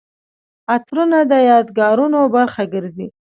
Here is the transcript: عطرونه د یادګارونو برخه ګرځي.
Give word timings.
عطرونه 0.73 1.19
د 1.31 1.33
یادګارونو 1.49 2.19
برخه 2.35 2.63
ګرځي. 2.73 3.07